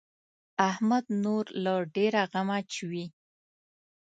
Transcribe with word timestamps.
احمد 0.69 1.05
نور 1.23 1.45
له 1.63 1.73
ډېره 1.95 2.21
غمه 2.31 2.59
چويي. 2.73 3.05